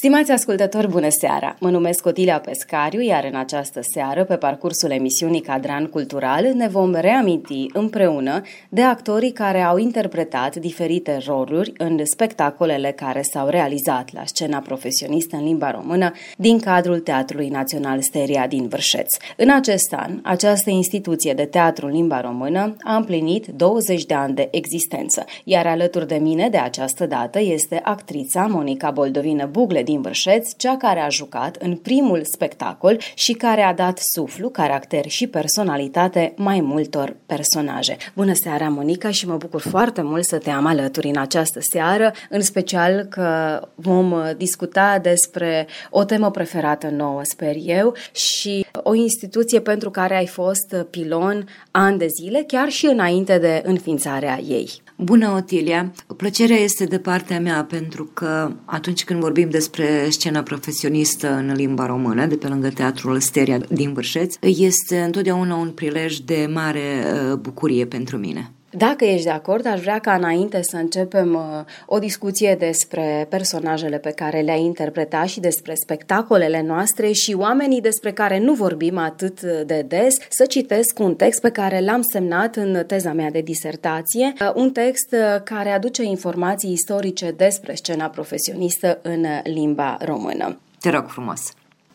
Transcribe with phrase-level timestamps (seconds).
[0.00, 1.56] Stimați ascultători, bună seara!
[1.58, 6.94] Mă numesc Otilia Pescariu, iar în această seară, pe parcursul emisiunii Cadran Cultural, ne vom
[6.94, 14.22] reaminti împreună de actorii care au interpretat diferite roluri în spectacolele care s-au realizat la
[14.24, 19.16] scena profesionistă în limba română din cadrul Teatrului Național Steria din Vârșeț.
[19.36, 24.34] În acest an, această instituție de teatru în limba română a împlinit 20 de ani
[24.34, 30.00] de existență, iar alături de mine de această dată este actrița Monica Boldovină Bugle din
[30.00, 35.26] Vârșeț, cea care a jucat în primul spectacol și care a dat suflu, caracter și
[35.26, 37.96] personalitate mai multor personaje.
[38.14, 42.12] Bună seara, Monica, și mă bucur foarte mult să te am alături în această seară,
[42.30, 49.60] în special că vom discuta despre o temă preferată nouă, sper eu, și o instituție
[49.60, 54.82] pentru care ai fost pilon ani de zile, chiar și înainte de înființarea ei.
[55.02, 55.92] Bună, Otilia!
[56.16, 61.86] Plăcerea este de partea mea pentru că atunci când vorbim despre scena profesionistă în limba
[61.86, 67.36] română, de pe lângă Teatrul Steria din Vârșeț, este întotdeauna un prilej de mare uh,
[67.36, 68.50] bucurie pentru mine.
[68.72, 73.98] Dacă ești de acord, aș vrea ca înainte să începem uh, o discuție despre personajele
[73.98, 79.40] pe care le-ai interpretat și despre spectacolele noastre și oamenii despre care nu vorbim atât
[79.40, 84.32] de des, să citesc un text pe care l-am semnat în teza mea de disertație,
[84.40, 90.58] uh, un text uh, care aduce informații istorice despre scena profesionistă în limba română.
[90.80, 91.40] Te rog frumos!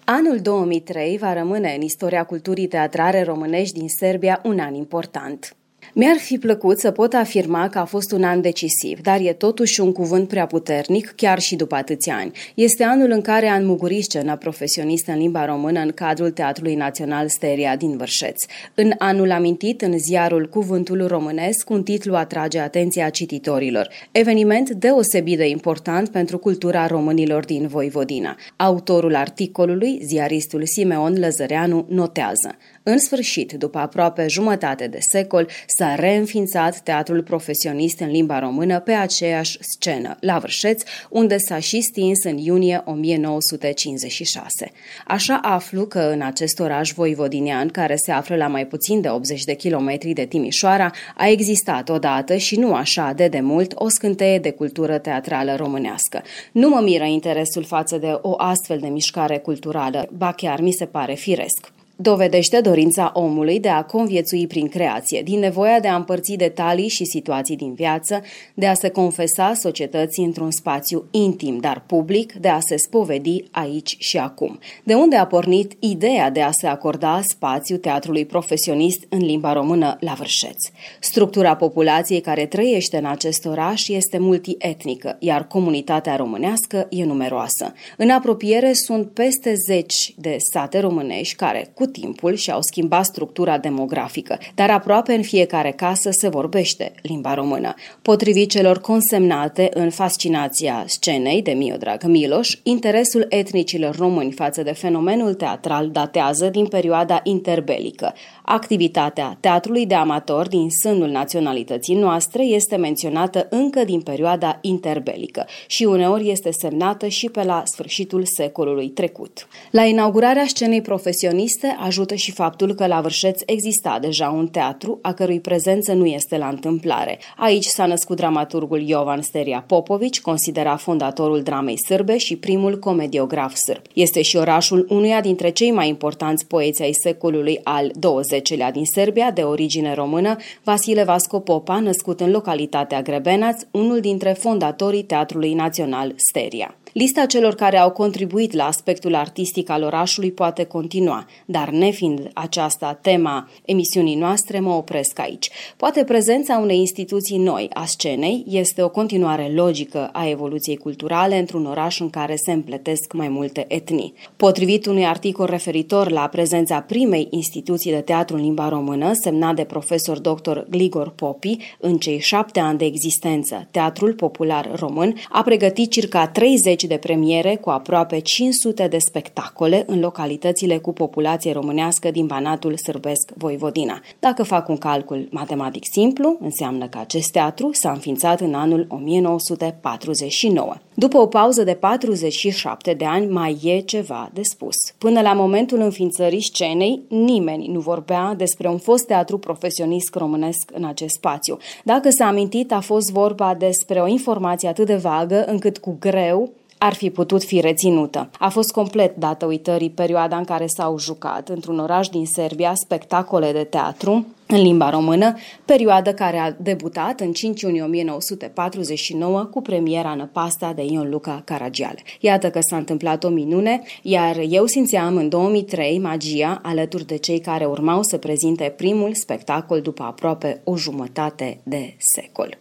[0.03, 5.55] Anul 2003 va rămâne în istoria culturii teatrare românești din Serbia un an important.
[5.97, 9.81] Mi-ar fi plăcut să pot afirma că a fost un an decisiv, dar e totuși
[9.81, 12.31] un cuvânt prea puternic, chiar și după atâția ani.
[12.55, 17.27] Este anul în care a înmugurit scena profesionistă în limba română în cadrul Teatrului Național
[17.27, 18.43] Steria din Vârșeț.
[18.73, 23.89] În anul amintit, în ziarul Cuvântul Românesc, un titlu atrage atenția cititorilor.
[24.11, 28.35] Eveniment deosebit de important pentru cultura românilor din Voivodina.
[28.55, 32.55] Autorul articolului, ziaristul Simeon Lăzăreanu, notează.
[32.87, 38.91] În sfârșit, după aproape jumătate de secol, s-a reînființat teatrul profesionist în limba română pe
[38.91, 44.71] aceeași scenă, la Vârșeț, unde s-a și stins în iunie 1956.
[45.07, 49.43] Așa aflu că în acest oraș voivodinean, care se află la mai puțin de 80
[49.43, 54.51] de kilometri de Timișoara, a existat odată și nu așa de demult o scânteie de
[54.51, 56.21] cultură teatrală românească.
[56.51, 60.85] Nu mă miră interesul față de o astfel de mișcare culturală, ba chiar mi se
[60.85, 66.33] pare firesc dovedește dorința omului de a conviețui prin creație, din nevoia de a împărți
[66.33, 68.21] detalii și situații din viață,
[68.53, 73.95] de a se confesa societății într-un spațiu intim, dar public, de a se spovedi aici
[73.99, 74.59] și acum.
[74.83, 79.97] De unde a pornit ideea de a se acorda spațiu teatrului profesionist în limba română
[79.99, 80.63] la Vârșeț.
[80.99, 87.73] Structura populației care trăiește în acest oraș este multietnică, iar comunitatea românească e numeroasă.
[87.97, 93.57] În apropiere sunt peste zeci de sate românești care, cu cu timpul și-au schimbat structura
[93.57, 97.73] demografică, dar aproape în fiecare casă se vorbește limba română.
[98.01, 105.33] Potrivit celor consemnate în fascinația scenei de Miodrag Miloș, interesul etnicilor români față de fenomenul
[105.33, 108.13] teatral datează din perioada interbelică.
[108.43, 115.83] Activitatea teatrului de amator din sânul naționalității noastre este menționată încă din perioada interbelică și
[115.83, 119.47] uneori este semnată și pe la sfârșitul secolului trecut.
[119.71, 125.13] La inaugurarea scenei profesioniste ajută și faptul că la Vârșeț exista deja un teatru a
[125.13, 127.19] cărui prezență nu este la întâmplare.
[127.37, 133.81] Aici s-a născut dramaturgul Jovan Steria Popovici, considerat fondatorul dramei sârbe și primul comediograf sârb.
[133.93, 138.85] Este și orașul unuia dintre cei mai importanți poeți ai secolului al XX 10-lea din
[138.85, 145.53] Serbia, de origine română, Vasile Vasco Popa, născut în localitatea Grebenaț, unul dintre fondatorii Teatrului
[145.53, 146.75] Național Steria.
[146.97, 152.99] Lista celor care au contribuit la aspectul artistic al orașului poate continua, dar nefiind aceasta
[153.01, 155.49] tema emisiunii noastre, mă opresc aici.
[155.77, 161.65] Poate prezența unei instituții noi a scenei este o continuare logică a evoluției culturale într-un
[161.65, 164.13] oraș în care se împletesc mai multe etnii.
[164.35, 169.63] Potrivit unui articol referitor la prezența primei instituții de teatru în limba română, semnat de
[169.63, 170.57] profesor dr.
[170.69, 176.83] Gligor Popi, în cei șapte ani de existență, Teatrul Popular Român a pregătit circa 30
[176.87, 183.31] de premiere cu aproape 500 de spectacole în localitățile cu populație românească din Banatul Sârbesc
[183.37, 184.01] Voivodina.
[184.19, 190.75] Dacă fac un calcul matematic simplu, înseamnă că acest teatru s-a înființat în anul 1949.
[190.93, 194.75] După o pauză de 47 de ani, mai e ceva de spus.
[194.97, 200.85] Până la momentul înființării scenei, nimeni nu vorbea despre un fost teatru profesionist românesc în
[200.85, 201.57] acest spațiu.
[201.83, 206.51] Dacă s-a amintit, a fost vorba despre o informație atât de vagă încât cu greu
[206.77, 208.29] ar fi putut fi reținută.
[208.39, 213.51] A fost complet dată uitării perioada în care s-au jucat într-un oraș din Serbia spectacole
[213.51, 215.35] de teatru în limba română,
[215.65, 221.99] perioadă care a debutat în 5 iunie 1949 cu premiera Năpasta de Ion Luca Caragiale.
[222.19, 227.39] Iată că s-a întâmplat o minune, iar eu simțeam în 2003 magia alături de cei
[227.39, 232.57] care urmau să prezinte primul spectacol după aproape o jumătate de secol.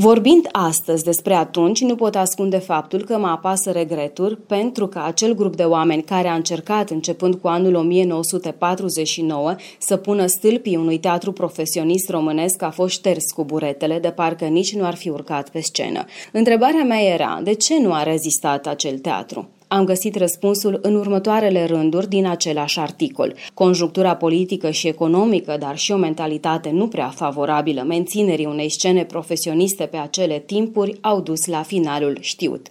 [0.00, 5.34] Vorbind astăzi despre atunci, nu pot ascunde faptul că mă apasă regreturi pentru că acel
[5.34, 11.32] grup de oameni care a încercat, începând cu anul 1949, să pună stâlpii unui teatru
[11.32, 15.60] profesionist românesc a fost șters cu buretele, de parcă nici nu ar fi urcat pe
[15.60, 16.04] scenă.
[16.32, 19.48] Întrebarea mea era, de ce nu a rezistat acel teatru?
[19.68, 23.34] Am găsit răspunsul în următoarele rânduri din același articol.
[23.54, 29.84] Conjunctura politică și economică, dar și o mentalitate nu prea favorabilă menținerii unei scene profesioniste
[29.84, 32.66] pe acele timpuri au dus la finalul știut.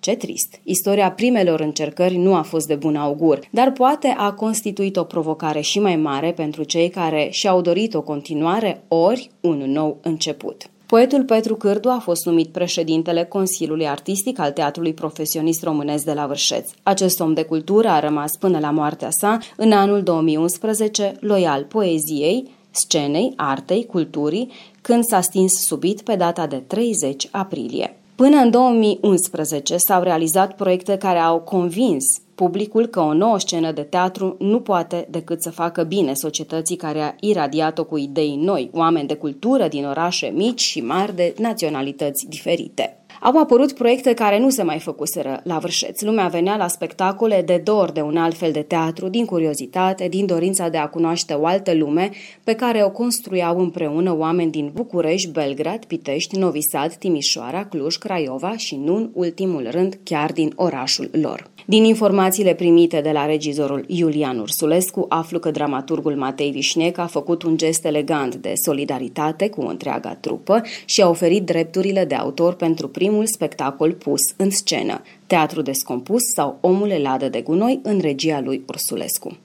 [0.00, 0.60] Ce trist!
[0.62, 5.60] Istoria primelor încercări nu a fost de bun augur, dar poate a constituit o provocare
[5.60, 10.70] și mai mare pentru cei care și-au dorit o continuare ori un nou început.
[10.86, 16.26] Poetul Petru Cârdu a fost numit președintele Consiliului Artistic al Teatrului Profesionist Românesc de la
[16.26, 16.70] Vârșeț.
[16.82, 22.50] Acest om de cultură a rămas până la moartea sa în anul 2011 loial poeziei,
[22.70, 24.50] scenei, artei, culturii,
[24.80, 27.96] când s-a stins subit pe data de 30 aprilie.
[28.14, 32.04] Până în 2011 s-au realizat proiecte care au convins
[32.36, 37.00] publicul că o nouă scenă de teatru nu poate decât să facă bine societății care
[37.00, 42.26] a iradiat-o cu idei noi, oameni de cultură din orașe mici și mari de naționalități
[42.28, 43.05] diferite.
[43.26, 46.00] Au apărut proiecte care nu se mai făcuseră la vârșeț.
[46.00, 50.26] Lumea venea la spectacole de dor de un alt fel de teatru, din curiozitate, din
[50.26, 52.10] dorința de a cunoaște o altă lume
[52.44, 58.56] pe care o construiau împreună oameni din București, Belgrad, Pitești, Novi Sad, Timișoara, Cluj, Craiova
[58.56, 61.50] și, nu în ultimul rând, chiar din orașul lor.
[61.68, 67.42] Din informațiile primite de la regizorul Iulian Ursulescu, aflu că dramaturgul Matei Vișnec a făcut
[67.42, 72.88] un gest elegant de solidaritate cu întreaga trupă și a oferit drepturile de autor pentru
[72.88, 78.62] primul spectacol pus în scenă, Teatru descompus sau Omul ladă de gunoi în regia lui
[78.68, 79.36] Ursulescu.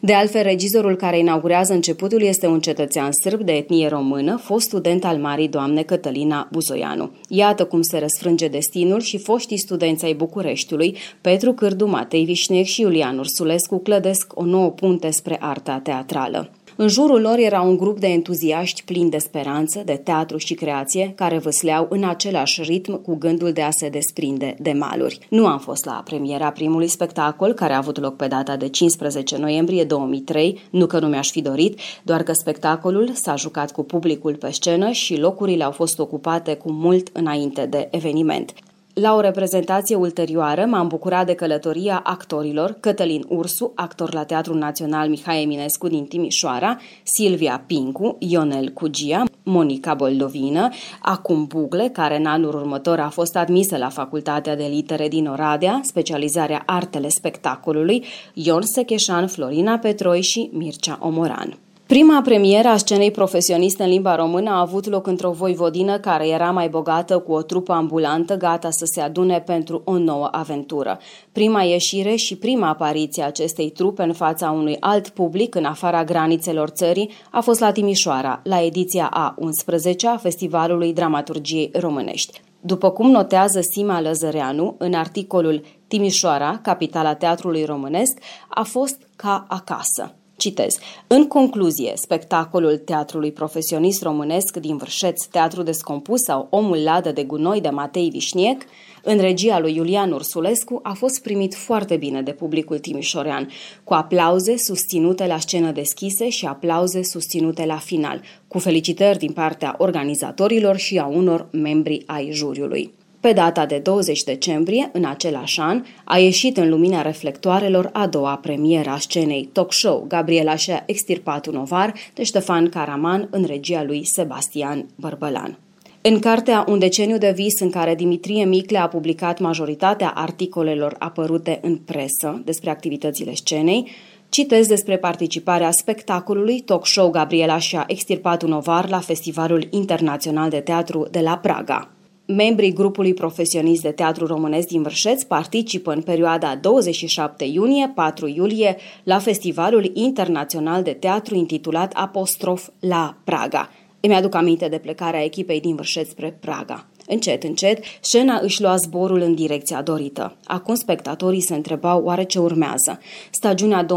[0.00, 5.04] De altfel, regizorul care inaugurează începutul este un cetățean sârb de etnie română, fost student
[5.04, 7.10] al Marii Doamne Cătălina Buzoianu.
[7.28, 12.80] Iată cum se răsfrânge destinul și foștii studenți ai Bucureștiului, Petru Cârdu, Matei Vișnec și
[12.80, 16.50] Iulian Ursulescu clădesc o nouă punte spre arta teatrală.
[16.80, 21.12] În jurul lor era un grup de entuziaști plini de speranță, de teatru și creație,
[21.16, 25.18] care văsleau în același ritm cu gândul de a se desprinde de maluri.
[25.30, 29.36] Nu am fost la premiera primului spectacol, care a avut loc pe data de 15
[29.36, 34.34] noiembrie 2003, nu că nu mi-aș fi dorit, doar că spectacolul s-a jucat cu publicul
[34.34, 38.52] pe scenă și locurile au fost ocupate cu mult înainte de eveniment.
[39.00, 45.08] La o reprezentație ulterioară m-am bucurat de călătoria actorilor Cătălin Ursu, actor la Teatrul Național
[45.08, 50.68] Mihai Eminescu din Timișoara, Silvia Pincu, Ionel Cugia, Monica Boldovină,
[51.00, 55.80] acum Bugle, care în anul următor a fost admisă la Facultatea de Litere din Oradea,
[55.82, 61.58] specializarea Artele Spectacolului, Ion Secheșan, Florina Petroi și Mircea Omoran.
[61.88, 66.50] Prima premieră a scenei profesioniste în limba română a avut loc într-o voivodină care era
[66.50, 70.98] mai bogată cu o trupă ambulantă gata să se adune pentru o nouă aventură.
[71.32, 76.04] Prima ieșire și prima apariție a acestei trupe în fața unui alt public în afara
[76.04, 82.40] granițelor țării a fost la Timișoara, la ediția A11 a Festivalului Dramaturgiei Românești.
[82.60, 88.18] După cum notează Sima Lăzăreanu în articolul Timișoara, capitala teatrului românesc,
[88.48, 90.17] a fost ca acasă.
[90.38, 90.78] Citez.
[91.06, 97.60] În concluzie, spectacolul teatrului profesionist românesc din Vârșeț, Teatru Descompus sau Omul Ladă de Gunoi
[97.60, 98.62] de Matei Vișniec,
[99.02, 103.48] în regia lui Iulian Ursulescu, a fost primit foarte bine de publicul timișorean,
[103.84, 109.74] cu aplauze susținute la scenă deschise și aplauze susținute la final, cu felicitări din partea
[109.78, 112.97] organizatorilor și a unor membri ai juriului.
[113.20, 118.36] Pe data de 20 decembrie, în același an, a ieșit în lumina reflectoarelor a doua
[118.36, 123.82] premieră a scenei talk show Gabriela și-a extirpat un ovar de Ștefan Caraman în regia
[123.82, 125.58] lui Sebastian Bărbălan.
[126.02, 131.58] În cartea Un deceniu de vis, în care Dimitrie Micle a publicat majoritatea articolelor apărute
[131.62, 133.90] în presă despre activitățile scenei,
[134.28, 140.60] citez despre participarea spectacolului Talk Show Gabriela și-a extirpat un ovar la Festivalul Internațional de
[140.60, 141.92] Teatru de la Praga.
[142.36, 149.18] Membrii grupului profesionist de teatru românesc din Vârșeț participă în perioada 27 iunie-4 iulie la
[149.18, 153.70] Festivalul Internațional de Teatru intitulat Apostrof la Praga.
[154.00, 156.86] Îmi aduc aminte de plecarea echipei din Vârșeț spre Praga.
[157.08, 160.36] Încet, încet, scena își lua zborul în direcția dorită.
[160.44, 163.00] Acum spectatorii se întrebau oare ce urmează.
[163.30, 163.88] Stagiunea 2004-2005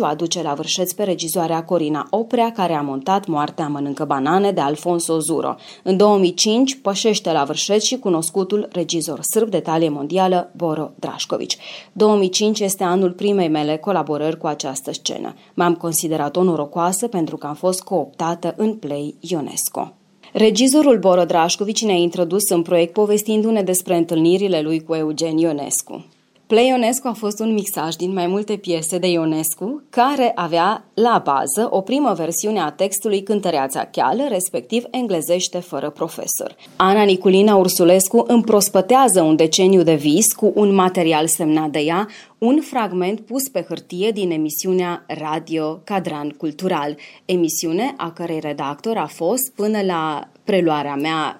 [0.00, 4.60] o aduce la vârșeț pe regizoarea Corina Oprea, care a montat Moartea mănâncă banane de
[4.60, 5.54] Alfonso Zuro.
[5.82, 11.56] În 2005 pășește la vârșeț și cunoscutul regizor sârb de talie mondială Boro Drașcovici.
[11.92, 15.34] 2005 este anul primei mele colaborări cu această scenă.
[15.54, 19.92] M-am considerat-o norocoasă pentru că am fost cooptată în Play UNESCO.
[20.36, 26.04] Regizorul Boro Drașcovici ne-a introdus în proiect povestindu-ne despre întâlnirile lui cu Eugen Ionescu.
[26.46, 31.22] Play Ionescu a fost un mixaj din mai multe piese de Ionescu, care avea la
[31.24, 36.56] bază o primă versiune a textului Cântăreața Cheală, respectiv englezește fără profesor.
[36.76, 42.08] Ana Niculina Ursulescu împrospătează un deceniu de vis cu un material semnat de ea,
[42.38, 49.06] un fragment pus pe hârtie din emisiunea Radio Cadran Cultural, emisiune a cărei redactor a
[49.06, 51.38] fost până la preluarea mea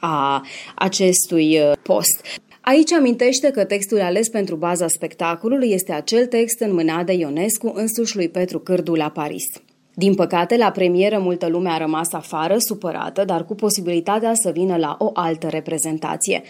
[0.00, 0.42] a
[0.74, 2.40] acestui uh, post.
[2.64, 8.16] Aici amintește că textul ales pentru baza spectacolului este acel text înmânat de Ionescu însuși
[8.16, 9.44] lui Petru Cârdu la Paris.
[9.94, 14.76] Din păcate, la premieră multă lume a rămas afară, supărată, dar cu posibilitatea să vină
[14.76, 16.42] la o altă reprezentație.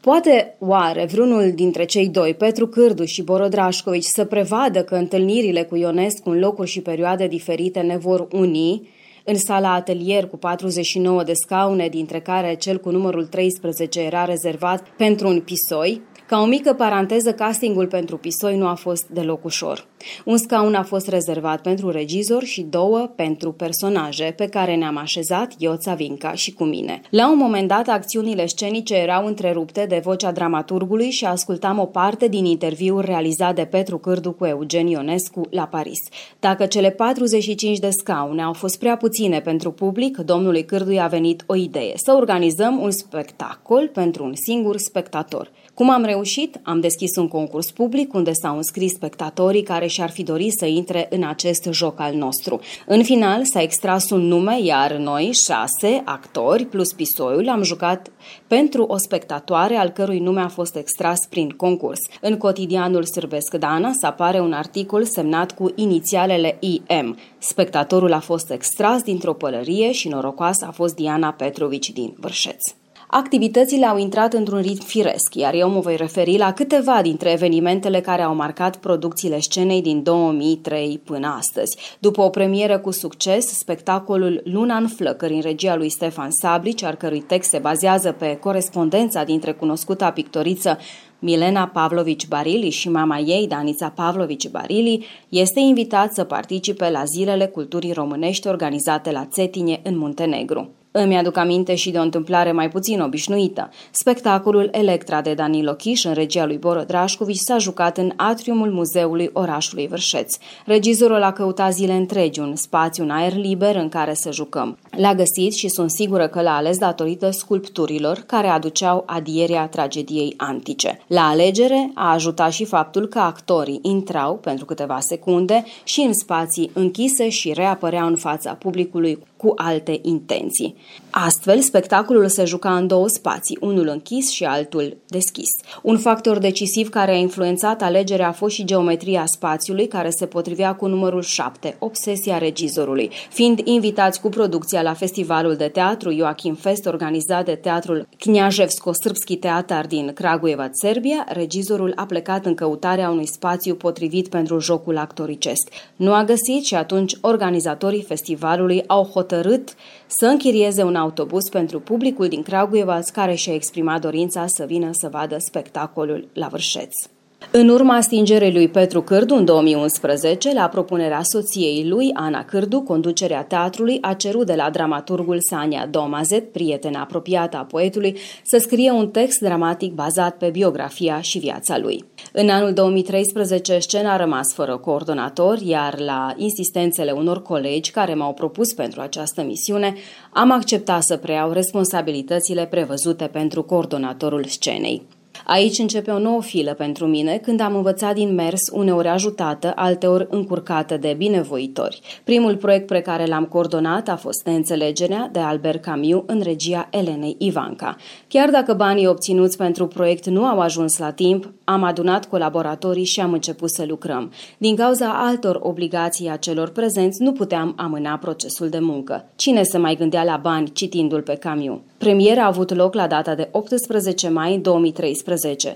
[0.00, 5.76] Poate oare vreunul dintre cei doi, Petru Cârdu și Borodrașcovici, să prevadă că întâlnirile cu
[5.76, 8.88] Ionescu în locuri și perioade diferite ne vor uni
[9.24, 14.88] în sala atelier cu 49 de scaune, dintre care cel cu numărul 13 era rezervat
[14.96, 16.00] pentru un pisoi,
[16.32, 19.86] ca o mică paranteză, castingul pentru pisoi nu a fost deloc ușor.
[20.24, 25.52] Un scaun a fost rezervat pentru regizor și două pentru personaje pe care ne-am așezat
[25.58, 27.00] Ioța Vinca și cu mine.
[27.10, 32.28] La un moment dat, acțiunile scenice erau întrerupte de vocea dramaturgului și ascultam o parte
[32.28, 36.00] din interviul realizat de Petru Cârdu cu Eugen Ionescu la Paris.
[36.40, 41.44] Dacă cele 45 de scaune au fost prea puține pentru public, domnului Cârdu a venit
[41.46, 45.50] o idee, să organizăm un spectacol pentru un singur spectator.
[45.74, 46.60] Cum am reușit?
[46.62, 51.06] Am deschis un concurs public unde s-au înscris spectatorii care și-ar fi dorit să intre
[51.10, 52.60] în acest joc al nostru.
[52.86, 58.10] În final s-a extras un nume, iar noi, șase actori plus pisoiul, am jucat
[58.46, 62.00] pentru o spectatoare al cărui nume a fost extras prin concurs.
[62.20, 67.16] În cotidianul Sârbesc Dana să apare un articol semnat cu inițialele IM.
[67.38, 72.81] Spectatorul a fost extras dintr-o pălărie și norocoasă a fost Diana Petrovici din Vârșeț.
[73.14, 78.00] Activitățile au intrat într-un ritm firesc, iar eu mă voi referi la câteva dintre evenimentele
[78.00, 81.76] care au marcat producțiile scenei din 2003 până astăzi.
[81.98, 86.94] După o premieră cu succes, spectacolul Luna în flăcări în regia lui Stefan Sablici, al
[86.94, 90.78] cărui text se bazează pe corespondența dintre cunoscuta pictoriță
[91.18, 97.46] Milena Pavlovici Barili și mama ei, Danița Pavlovici Barili, este invitat să participe la Zilele
[97.46, 100.70] Culturii Românești organizate la Țetinje în Muntenegru.
[100.94, 103.70] Îmi aduc aminte și de o întâmplare mai puțin obișnuită.
[103.90, 109.30] Spectacolul Electra de Danilo Chiș în regia lui Boro Drașcovici s-a jucat în atriumul muzeului
[109.32, 110.36] orașului Vârșeț.
[110.66, 114.78] Regizorul a căutat zile întregi un spațiu în aer liber în care să jucăm.
[114.96, 121.00] L-a găsit și sunt sigură că l-a ales datorită sculpturilor care aduceau adierea tragediei antice.
[121.06, 126.70] La alegere a ajutat și faptul că actorii intrau pentru câteva secunde și în spații
[126.74, 130.76] închise și reapăreau în fața publicului cu alte intenții.
[131.14, 135.50] Astfel, spectacolul se juca în două spații, unul închis și altul deschis.
[135.82, 140.74] Un factor decisiv care a influențat alegerea a fost și geometria spațiului, care se potrivea
[140.74, 143.10] cu numărul 7, obsesia regizorului.
[143.30, 149.86] Fiind invitați cu producția la festivalul de teatru Joachim Fest, organizat de teatrul Knjajevsko-Srpski Teatar
[149.86, 155.68] din Cragujeva, Serbia, regizorul a plecat în căutarea unui spațiu potrivit pentru jocul actoricesc.
[155.96, 159.74] Nu a găsit și atunci organizatorii festivalului au hotărât
[160.18, 165.08] să închirieze un autobuz pentru publicul din Cragujeva care și-a exprimat dorința să vină să
[165.08, 167.11] vadă spectacolul la Vârșeț.
[167.50, 173.42] În urma stingerii lui Petru Cârdu în 2011, la propunerea soției lui, Ana Cârdu, conducerea
[173.42, 179.08] teatrului a cerut de la dramaturgul Sania Domazet, prietena apropiată a poetului, să scrie un
[179.08, 182.04] text dramatic bazat pe biografia și viața lui.
[182.32, 188.32] În anul 2013, scena a rămas fără coordonator, iar la insistențele unor colegi care m-au
[188.32, 189.94] propus pentru această misiune,
[190.32, 195.02] am acceptat să preiau responsabilitățile prevăzute pentru coordonatorul scenei.
[195.46, 200.26] Aici începe o nouă filă pentru mine când am învățat din mers, uneori ajutată, alteori
[200.30, 202.00] încurcată de binevoitori.
[202.24, 207.36] Primul proiect pe care l-am coordonat a fost Neînțelegerea de Albert Camus în regia Elenei
[207.38, 207.96] Ivanca.
[208.28, 213.20] Chiar dacă banii obținuți pentru proiect nu au ajuns la timp, am adunat colaboratorii și
[213.20, 214.32] am început să lucrăm.
[214.58, 219.24] Din cauza altor obligații a celor prezenți, nu puteam amâna procesul de muncă.
[219.36, 221.78] Cine se mai gândea la bani citindu-l pe Camus?
[221.98, 225.31] Premiera a avut loc la data de 18 mai 2013,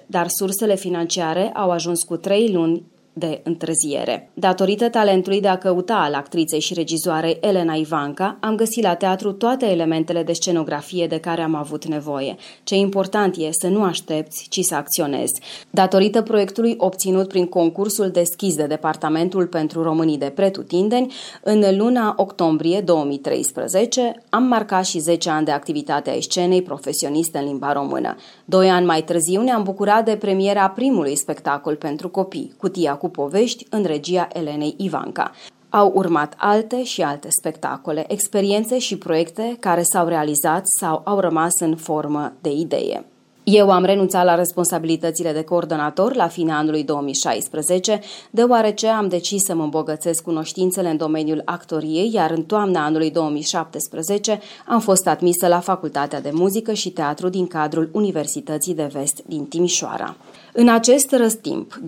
[0.06, 2.82] dar sursele financiare au ajuns cu trei luni
[3.18, 4.30] de întârziere.
[4.34, 9.32] Datorită talentului de a căuta al actriței și regizoarei Elena Ivanca, am găsit la teatru
[9.32, 12.36] toate elementele de scenografie de care am avut nevoie.
[12.64, 15.40] Ce important e să nu aștepți, ci să acționezi.
[15.70, 22.80] Datorită proiectului obținut prin concursul deschis de Departamentul pentru Românii de Pretutindeni, în luna octombrie
[22.80, 28.16] 2013 am marcat și 10 ani de activitate a scenei profesioniste în limba română.
[28.48, 33.66] Doi ani mai târziu ne-am bucurat de premiera primului spectacol pentru copii, Cutia cu povești
[33.70, 35.30] în regia Elenei Ivanca.
[35.68, 41.60] Au urmat alte și alte spectacole, experiențe și proiecte care s-au realizat sau au rămas
[41.60, 43.04] în formă de idee.
[43.48, 48.00] Eu am renunțat la responsabilitățile de coordonator la finalul anului 2016,
[48.30, 54.40] deoarece am decis să mă îmbogățesc cunoștințele în domeniul actoriei, iar în toamna anului 2017
[54.66, 59.44] am fost admisă la Facultatea de Muzică și Teatru din cadrul Universității de Vest din
[59.44, 60.16] Timișoara.
[60.58, 61.82] În acest răstimp, 2003-2023,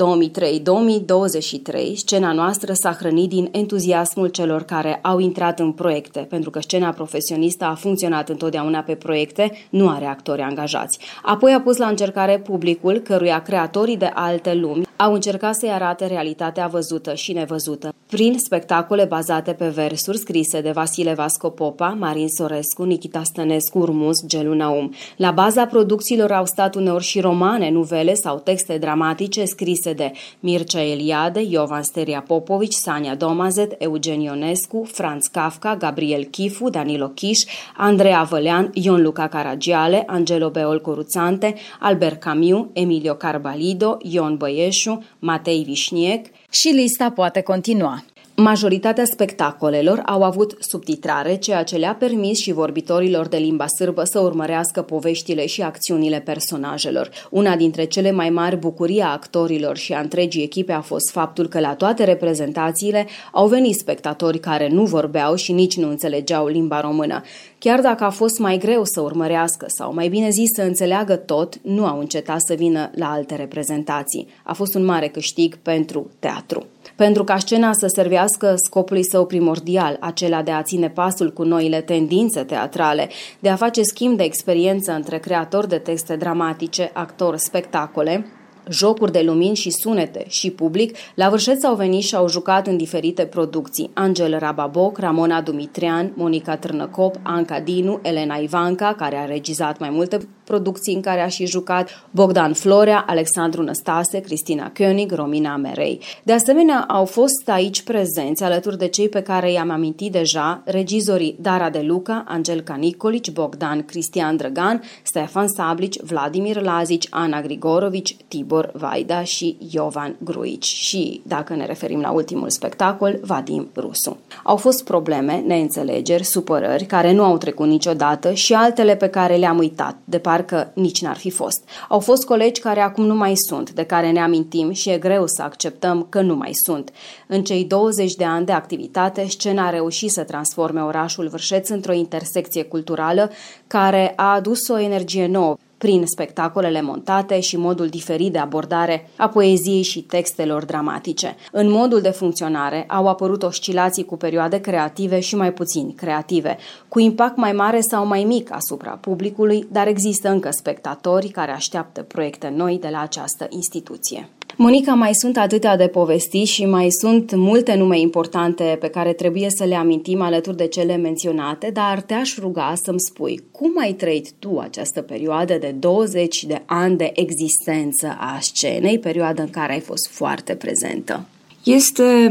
[1.95, 6.91] scena noastră s-a hrănit din entuziasmul celor care au intrat în proiecte, pentru că scena
[6.91, 10.99] profesionistă a funcționat întotdeauna pe proiecte, nu are actori angajați.
[11.23, 16.07] Apoi a pus la încercare publicul, căruia creatorii de alte lumi au încercat să-i arate
[16.07, 22.29] realitatea văzută și nevăzută, prin spectacole bazate pe versuri scrise de Vasile Vasco Popa, Marin
[22.29, 24.93] Sorescu, Nikita Stănescu, Urmus, Gelu Naum.
[25.17, 30.83] La baza producțiilor au stat uneori și romane, nuvele sau texte dramatice scrise de Mircea
[30.83, 37.45] Eliade, Iovan Steria Popovici, Sania Domazet, Eugen Ionescu, Franz Kafka, Gabriel Chifu, Danilo Chiș,
[37.77, 45.05] Andreea Vălean, Ion Luca Caragiale, Angelo Beol Coruțante, Albert Camus, Emilio Carbalido, Ion Băieșu, Mișu,
[45.19, 48.05] Matei Vișniec și lista poate continua.
[48.41, 54.21] Majoritatea spectacolelor au avut subtitrare, ceea ce le-a permis și vorbitorilor de limba sârbă să
[54.21, 57.11] urmărească poveștile și acțiunile personajelor.
[57.31, 61.49] Una dintre cele mai mari bucurii a actorilor și a întregii echipe a fost faptul
[61.49, 66.81] că la toate reprezentațiile au venit spectatori care nu vorbeau și nici nu înțelegeau limba
[66.81, 67.23] română.
[67.59, 71.59] Chiar dacă a fost mai greu să urmărească sau mai bine zis să înțeleagă tot,
[71.63, 74.29] nu au încetat să vină la alte reprezentații.
[74.45, 76.67] A fost un mare câștig pentru teatru
[76.99, 81.81] pentru ca scena să servească scopului său primordial, acela de a ține pasul cu noile
[81.81, 83.09] tendințe teatrale,
[83.39, 88.27] de a face schimb de experiență între creatori de texte dramatice, actori, spectacole,
[88.71, 92.77] jocuri de lumini și sunete și public, la Vârșeț au venit și au jucat în
[92.77, 93.91] diferite producții.
[93.93, 100.19] Angel Rababoc, Ramona Dumitrian, Monica Trnăcop, Anca Dinu, Elena Ivanca, care a regizat mai multe
[100.45, 106.01] producții în care a și jucat, Bogdan Florea, Alexandru Năstase, Cristina König, Romina Merei.
[106.23, 111.37] De asemenea, au fost aici prezenți, alături de cei pe care i-am amintit deja, regizorii
[111.41, 118.58] Dara de Luca, Angel Canicolici, Bogdan Cristian Drăgan, Stefan Sablici, Vladimir Lazici, Ana Grigorovici, Tibor
[118.73, 124.17] Vaida și Jovan Gruici și, dacă ne referim la ultimul spectacol, Vadim Rusu.
[124.43, 129.59] Au fost probleme, neînțelegeri, supărări care nu au trecut niciodată și altele pe care le-am
[129.59, 131.69] uitat, de parcă nici n-ar fi fost.
[131.89, 135.27] Au fost colegi care acum nu mai sunt, de care ne amintim și e greu
[135.27, 136.93] să acceptăm că nu mai sunt.
[137.27, 141.93] În cei 20 de ani de activitate, scena a reușit să transforme orașul Vârșeț într-o
[141.93, 143.31] intersecție culturală
[143.67, 149.29] care a adus o energie nouă prin spectacolele montate și modul diferit de abordare a
[149.29, 151.37] poeziei și textelor dramatice.
[151.53, 156.57] În modul de funcționare au apărut oscilații cu perioade creative și mai puțin creative,
[156.89, 162.03] cu impact mai mare sau mai mic asupra publicului, dar există încă spectatori care așteaptă
[162.03, 164.29] proiecte noi de la această instituție.
[164.57, 169.51] Monica, mai sunt atâtea de povesti și mai sunt multe nume importante pe care trebuie
[169.51, 174.31] să le amintim alături de cele menționate, dar te-aș ruga să-mi spui cum ai trăit
[174.39, 179.81] tu această perioadă de 20 de ani de existență a scenei, perioadă în care ai
[179.81, 181.27] fost foarte prezentă.
[181.65, 182.31] Este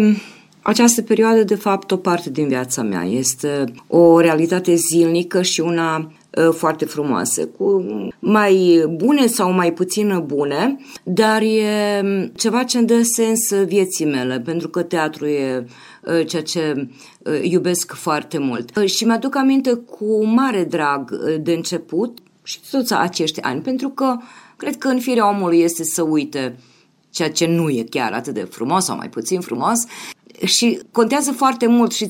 [0.62, 3.04] această perioadă, de fapt, o parte din viața mea.
[3.04, 6.12] Este o realitate zilnică și una ă,
[6.52, 7.86] foarte frumoase, cu
[8.20, 14.40] mai bune sau mai puțin bune, dar e ceva ce îmi dă sens vieții mele,
[14.40, 15.66] pentru că teatru e
[16.08, 16.90] ă, ceea ce
[17.26, 18.78] ă, iubesc foarte mult.
[18.86, 24.18] Și mi-aduc aminte cu mare drag de început și toți acești ani, pentru că
[24.58, 26.56] cred că în firea omului este să uite
[27.10, 29.78] ceea ce nu e chiar atât de frumos sau mai puțin frumos
[30.46, 32.08] și contează foarte mult și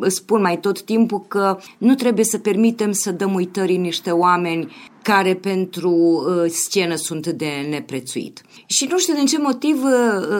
[0.00, 4.72] îți spun mai tot timpul că nu trebuie să permitem să dăm uitării niște oameni
[5.02, 8.42] care pentru uh, scenă sunt de neprețuit.
[8.66, 9.92] Și nu știu din ce motiv uh,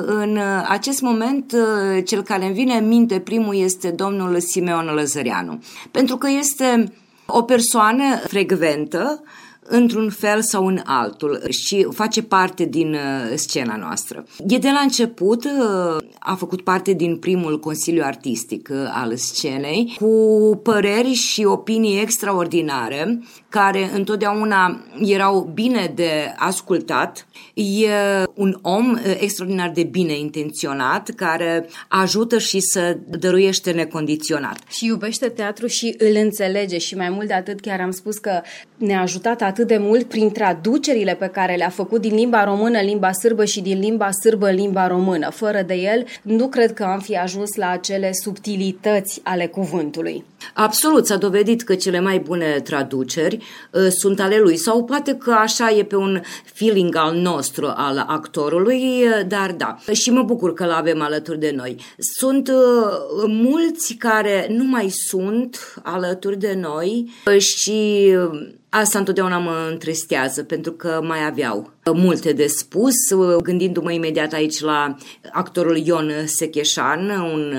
[0.06, 5.62] în acest moment uh, cel care îmi vine în minte primul este domnul Simeon Lăzăreanu.
[5.90, 6.92] Pentru că este
[7.26, 9.22] o persoană frecventă
[9.64, 14.24] într-un fel sau în altul și face parte din uh, scena noastră.
[14.46, 19.96] E de la început, uh, a făcut parte din primul Consiliu Artistic uh, al scenei,
[20.00, 27.26] cu păreri și opinii extraordinare, care întotdeauna erau bine de ascultat.
[27.54, 27.88] E
[28.34, 34.58] un om extraordinar de bine intenționat, care ajută și să dăruiește necondiționat.
[34.68, 38.40] Și iubește teatru și îl înțelege și mai mult de atât chiar am spus că
[38.82, 42.84] ne-a ajutat atât de mult prin traducerile pe care le-a făcut din limba română în
[42.84, 45.30] limba sârbă și din limba sârbă în limba română.
[45.30, 50.24] Fără de el, nu cred că am fi ajuns la acele subtilități ale cuvântului.
[50.54, 53.38] Absolut, s-a dovedit că cele mai bune traduceri
[53.70, 58.04] uh, sunt ale lui sau poate că așa e pe un feeling al nostru, al
[58.08, 59.76] actorului, uh, dar da.
[59.92, 61.76] Și mă bucur că l-avem alături de noi.
[62.18, 69.38] Sunt uh, mulți care nu mai sunt alături de noi uh, și uh, Asta întotdeauna
[69.38, 72.94] mă întristează, pentru că mai aveau multe de spus,
[73.42, 74.96] gândindu-mă imediat aici la
[75.32, 77.54] actorul Ion Secheșan, un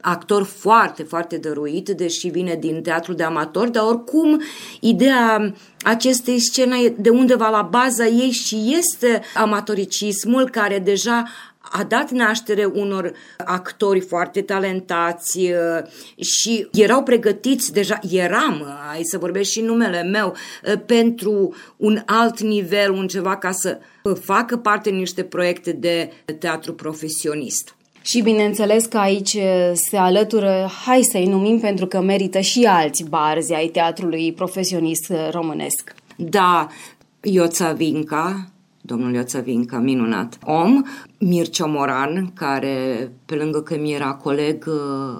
[0.00, 4.42] actor foarte, foarte dăruit, deși vine din teatrul de amator, dar oricum
[4.80, 11.24] ideea acestei scene de undeva la baza ei și este amatoricismul care deja
[11.70, 13.12] a dat naștere unor
[13.44, 20.34] actori foarte talentați uh, și erau pregătiți deja, eram, ai să vorbesc și numele meu,
[20.66, 23.78] uh, pentru un alt nivel, un ceva ca să
[24.20, 27.74] facă parte din niște proiecte de teatru profesionist.
[28.02, 33.04] Și bineînțeles că aici uh, se alătură, hai să-i numim pentru că merită și alți
[33.04, 35.94] barzi ai teatrului profesionist românesc.
[36.16, 36.68] Da,
[37.20, 38.53] Ioța Vinca,
[38.86, 40.82] domnul Ioțăvinca, minunat om,
[41.18, 44.64] Mircea Moran, care pe lângă că mi era coleg,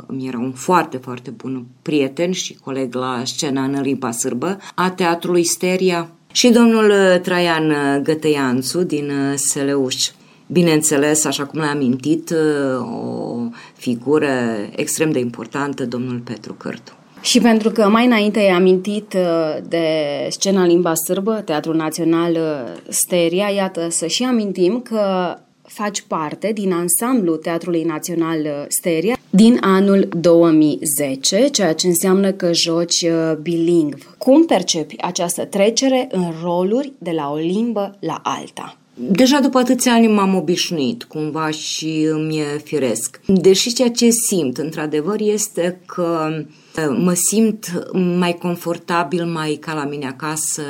[0.08, 4.90] mi era un foarte, foarte bun prieten și coleg la scena în limba sârbă, a
[4.90, 7.72] teatrului Steria și domnul Traian
[8.02, 10.10] Gătăianțu din Seleuș.
[10.46, 12.34] Bineînțeles, așa cum l-am amintit,
[12.80, 13.36] o
[13.74, 14.28] figură
[14.76, 16.92] extrem de importantă, domnul Petru Cărtu.
[17.24, 19.86] Și pentru că mai înainte ai amintit uh, de
[20.28, 26.72] scena limba sârbă, Teatrul Național uh, Steria, iată să și amintim că faci parte din
[26.72, 33.04] ansamblu Teatrului Național uh, Steria din anul 2010, ceea ce înseamnă că joci
[33.42, 34.14] bilingv.
[34.18, 38.76] Cum percepi această trecere în roluri de la o limbă la alta?
[38.94, 43.20] Deja după atâția ani m-am obișnuit, cumva și îmi e firesc.
[43.26, 46.28] Deși ceea ce simt, într-adevăr, este că
[46.80, 47.86] mă simt
[48.18, 50.62] mai confortabil, mai ca la mine acasă,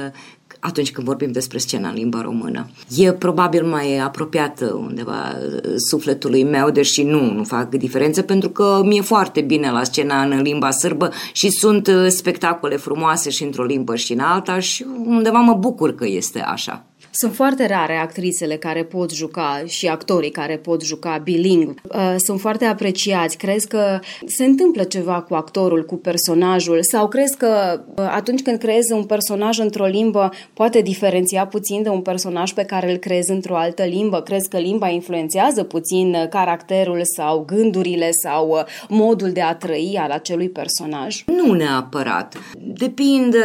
[0.64, 2.70] atunci când vorbim despre scena în limba română.
[2.96, 5.36] E probabil mai apropiată undeva
[5.76, 10.42] sufletului meu, deși nu, nu fac diferență, pentru că mi-e foarte bine la scena în
[10.42, 15.54] limba sârbă și sunt spectacole frumoase și într-o limbă și în alta și undeva mă
[15.54, 16.84] bucur că este așa.
[17.16, 21.74] Sunt foarte rare actrițele care pot juca și actorii care pot juca bilingv.
[21.83, 23.37] Uh, sunt foarte apreciați.
[23.37, 28.59] Crezi că se întâmplă ceva cu actorul, cu personajul sau crezi că uh, atunci când
[28.59, 33.31] creezi un personaj într-o limbă poate diferenția puțin de un personaj pe care îl creezi
[33.31, 34.20] într-o altă limbă?
[34.20, 40.11] Crezi că limba influențează puțin uh, caracterul sau gândurile sau modul de a trăi al
[40.11, 41.24] acelui personaj?
[41.27, 42.37] Nu neapărat.
[42.59, 43.44] Depinde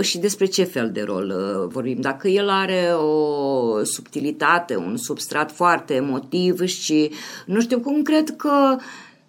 [0.00, 1.34] și despre ce fel de rol
[1.72, 1.96] vorbim.
[2.00, 7.10] Dacă el are o o subtilitate, un substrat foarte emotiv și
[7.46, 8.76] nu știu cum cred că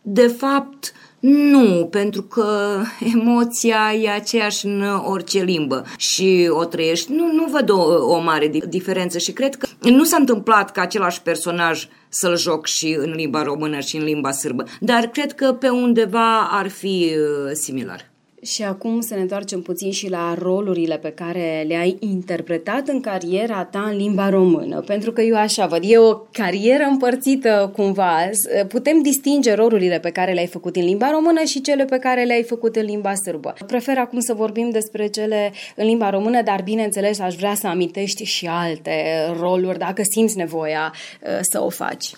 [0.02, 2.82] de fapt nu, pentru că
[3.16, 7.12] emoția e aceeași în orice limbă și o trăiești.
[7.12, 11.22] Nu, nu văd o, o mare diferență și cred că nu s-a întâmplat ca același
[11.22, 15.70] personaj să-l joc și în limba română și în limba sârbă, dar cred că pe
[15.70, 18.11] undeva ar fi uh, similar.
[18.42, 23.64] Și acum să ne întoarcem puțin și la rolurile pe care le-ai interpretat în cariera
[23.64, 28.30] ta în limba română, pentru că eu așa văd, e o carieră împărțită cumva.
[28.68, 32.44] Putem distinge rolurile pe care le-ai făcut în limba română și cele pe care le-ai
[32.44, 33.54] făcut în limba sârbă.
[33.68, 38.24] Prefer acum să vorbim despre cele în limba română, dar bineînțeles aș vrea să amintești
[38.24, 38.94] și alte
[39.40, 42.12] roluri dacă simți nevoia uh, să o faci.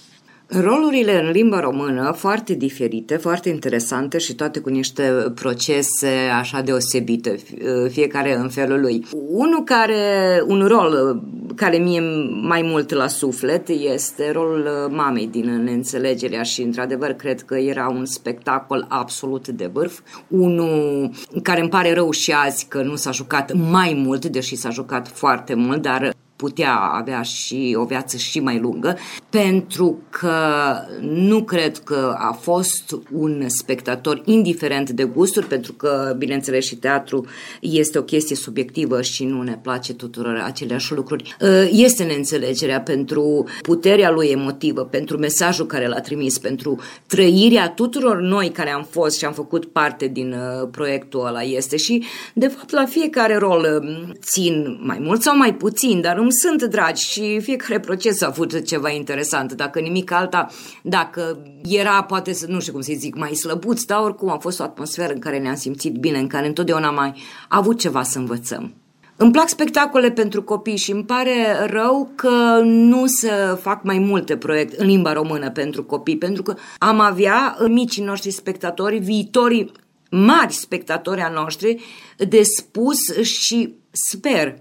[0.48, 7.40] Rolurile în limba română foarte diferite, foarte interesante și toate cu niște procese așa deosebite,
[7.90, 9.06] fiecare în felul lui.
[9.28, 11.24] Unul care, un rol
[11.56, 12.02] care mie
[12.42, 18.06] mai mult la suflet este rolul mamei din Neînțelegerea și într-adevăr cred că era un
[18.06, 20.00] spectacol absolut de vârf.
[20.28, 21.10] Unul
[21.44, 25.08] care îmi pare rău și azi că nu s-a jucat mai mult, deși s-a jucat
[25.08, 28.98] foarte mult, dar putea avea și o viață și mai lungă,
[29.30, 30.38] pentru că
[31.02, 37.26] nu cred că a fost un spectator indiferent de gusturi, pentru că, bineînțeles, și teatru
[37.60, 41.36] este o chestie subiectivă și nu ne place tuturor aceleași lucruri.
[41.42, 48.22] Uh, este neînțelegerea pentru puterea lui emotivă, pentru mesajul care l-a trimis, pentru trăirea tuturor
[48.22, 52.04] noi care am fost și am făcut parte din uh, proiectul ăla este și,
[52.34, 56.64] de fapt, la fiecare rol um, țin mai mult sau mai puțin, dar îmi sunt
[56.64, 59.54] dragi și fiecare proces a avut ceva interesant.
[59.54, 60.48] Dacă nimic alta,
[60.84, 64.60] dacă era, poate să, nu știu cum să zic, mai slăbuț, dar oricum a fost
[64.60, 67.14] o atmosferă în care ne-am simțit bine, în care întotdeauna am mai
[67.50, 68.74] avut ceva să învățăm.
[69.16, 74.38] Îmi plac spectacole pentru copii și îmi pare rău că nu să fac mai multe
[74.38, 79.72] proiecte în limba română pentru copii, pentru că am avea micii noștri spectatori, viitorii
[80.10, 81.84] mari spectatori a noștri,
[82.18, 84.58] de spus și sper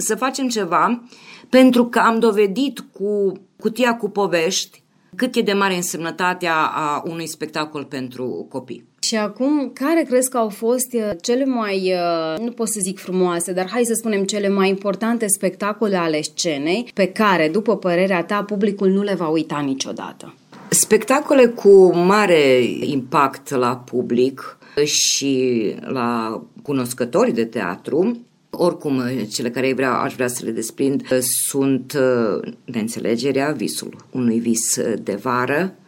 [0.00, 1.02] să facem ceva
[1.48, 4.82] pentru că am dovedit cu cutia cu povești
[5.16, 8.86] cât e de mare însemnătatea a unui spectacol pentru copii.
[9.00, 12.98] Și acum, care crezi că au fost uh, cele mai, uh, nu pot să zic
[12.98, 18.24] frumoase, dar hai să spunem cele mai importante spectacole ale scenei pe care, după părerea
[18.24, 20.34] ta, publicul nu le va uita niciodată?
[20.68, 28.18] Spectacole cu mare impact la public și la cunoscători de teatru
[28.58, 34.80] oricum, cele care vreau, aș vrea să le desprind sunt uh, neînțelegerea, visul unui vis
[35.02, 35.74] de vară,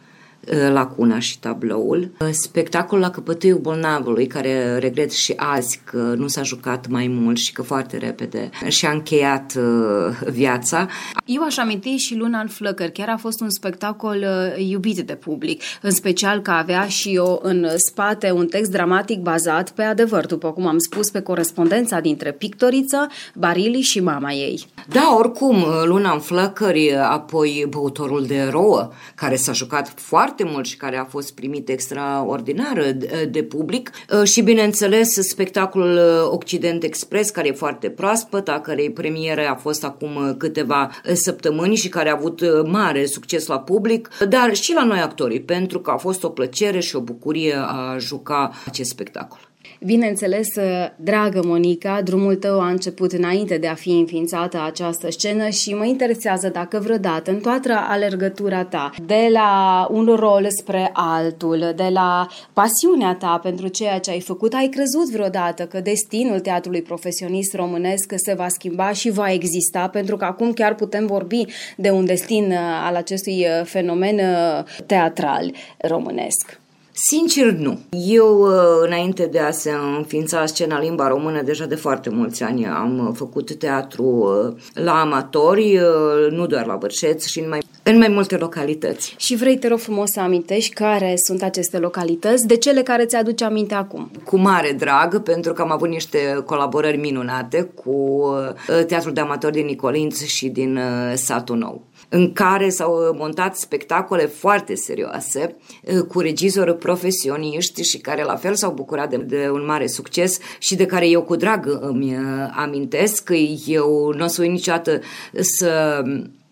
[0.71, 2.11] lacuna și tabloul.
[2.19, 7.37] Uh, spectacolul la căpătâiul bolnavului, care regret și azi că nu s-a jucat mai mult
[7.37, 10.87] și că foarte repede și-a încheiat uh, viața.
[11.25, 12.91] Eu aș aminti și Luna în flăcări.
[12.91, 14.25] Chiar a fost un spectacol
[14.57, 19.69] iubit de public, în special că avea și eu în spate un text dramatic bazat
[19.69, 24.65] pe adevăr, după cum am spus, pe corespondența dintre pictoriță, Barili și mama ei.
[24.87, 30.65] Da, oricum, Luna în flăcări, apoi Băutorul de rouă, care s-a jucat foarte foarte mult
[30.65, 32.95] și care a fost primit extraordinar
[33.29, 38.91] de public uh, și, bineînțeles, spectacolul uh, Occident Express, care e foarte proaspăt, a cărei
[38.91, 44.09] premieră a fost acum uh, câteva săptămâni și care a avut mare succes la public,
[44.29, 47.97] dar și la noi actorii, pentru că a fost o plăcere și o bucurie a
[47.97, 49.50] juca acest spectacol.
[49.85, 50.47] Bineînțeles,
[50.95, 55.85] dragă Monica, drumul tău a început înainte de a fi înființată această scenă și mă
[55.85, 62.27] interesează dacă vreodată în toată alergătura ta, de la un rol spre altul, de la
[62.53, 68.13] pasiunea ta pentru ceea ce ai făcut, ai crezut vreodată că destinul teatrului profesionist românesc
[68.15, 71.45] se va schimba și va exista, pentru că acum chiar putem vorbi
[71.77, 72.53] de un destin
[72.87, 74.19] al acestui fenomen
[74.85, 76.60] teatral românesc.
[76.93, 77.79] Sincer, nu.
[77.89, 78.51] Eu, uh,
[78.85, 83.55] înainte de a se înființa scena limba română, deja de foarte mulți ani am făcut
[83.55, 88.37] teatru uh, la amatori, uh, nu doar la Bărșeț, și în mai, în mai multe
[88.37, 89.15] localități.
[89.17, 93.43] Și vrei, te rog frumos, să amintești care sunt aceste localități, de cele care ți-aduce
[93.43, 94.11] aminte acum?
[94.23, 98.23] Cu mare drag, pentru că am avut niște colaborări minunate cu
[98.87, 100.79] Teatrul de Amatori din Nicolinț și din
[101.13, 101.81] Satul Nou
[102.13, 105.55] în care s-au montat spectacole foarte serioase
[106.07, 110.75] cu regizori profesioniști și care la fel s-au bucurat de, de un mare succes și
[110.75, 112.15] de care eu cu drag îmi
[112.55, 113.29] amintesc.
[113.65, 114.99] Eu nu o să uit niciodată
[115.39, 116.03] să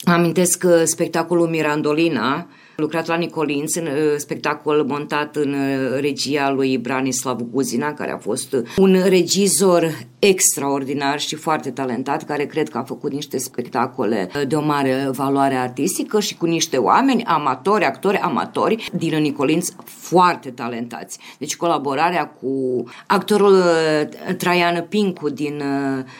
[0.04, 2.48] amintesc spectacolul Mirandolina,
[2.80, 3.88] lucrat la Nicolinț în
[4.18, 5.56] spectacol montat în
[6.00, 12.70] regia lui Branislav Guzina, care a fost un regizor extraordinar și foarte talentat, care cred
[12.70, 17.86] că a făcut niște spectacole de o mare valoare artistică și cu niște oameni, amatori,
[17.86, 21.20] actori, amatori din Nicolinț foarte talentați.
[21.38, 25.62] Deci colaborarea cu actorul uh, Traian Pincu din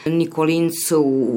[0.06, 0.90] uh, Nicolinț,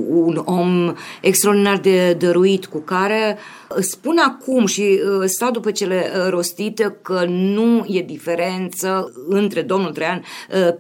[0.08, 3.38] un om extraordinar de dăruit cu care
[3.80, 10.24] spun acum și stau după cele rostite că nu e diferență între domnul Traian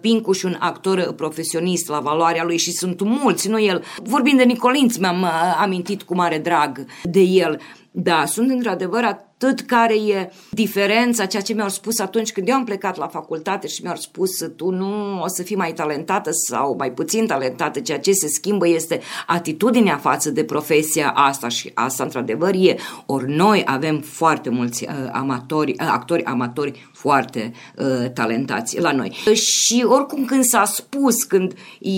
[0.00, 3.82] Pincu și un actor profesionist la valoarea lui și sunt mulți, nu el.
[4.02, 5.26] Vorbind de Nicolinț, mi-am
[5.60, 7.60] amintit cu mare drag de el.
[7.90, 9.04] Da, sunt într-adevăr
[9.42, 13.66] atât care e diferența, ceea ce mi-au spus atunci când eu am plecat la facultate
[13.66, 17.98] și mi-au spus tu nu o să fii mai talentată sau mai puțin talentată, ceea
[17.98, 22.76] ce se schimbă este atitudinea față de profesia asta și asta într-adevăr e.
[23.06, 29.16] Ori noi avem foarte mulți uh, amatori, uh, actori amatori foarte uh, talentați la noi.
[29.34, 31.54] Și oricum când s-a spus, când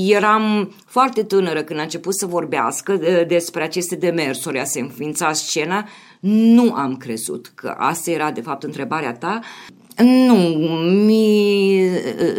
[0.07, 5.33] eram foarte tânără, când a început să vorbească uh, despre aceste demersuri, a se înființa
[5.33, 5.89] scena,
[6.25, 9.41] nu am crezut că asta era de fapt întrebarea ta.
[9.97, 10.35] Nu,
[11.07, 11.91] mi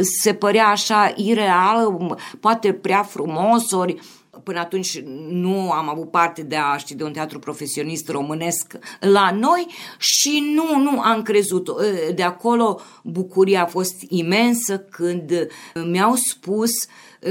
[0.01, 3.97] se părea așa ireal, poate prea frumos, ori
[4.43, 9.31] până atunci nu am avut parte de a ști de un teatru profesionist românesc la
[9.31, 9.67] noi
[9.97, 11.69] și nu, nu am crezut.
[12.15, 15.47] De acolo bucuria a fost imensă când
[15.85, 16.71] mi-au spus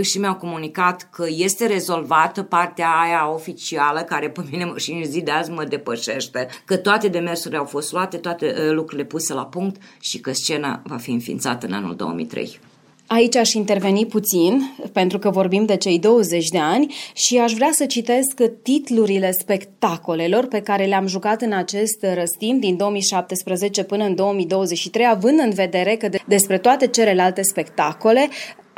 [0.03, 5.23] și mi-au comunicat că este rezolvată partea aia oficială care pe mine și în zi
[5.23, 9.47] de azi mă depășește, că toate demersurile au fost luate, toate uh, lucrurile puse la
[9.47, 12.61] punct și că scena va fi înființată în anul 2003.
[13.07, 17.71] Aici aș interveni puțin, pentru că vorbim de cei 20 de ani și aș vrea
[17.73, 24.15] să citesc titlurile spectacolelor pe care le-am jucat în acest răstim din 2017 până în
[24.15, 28.29] 2023, având în vedere că despre toate celelalte spectacole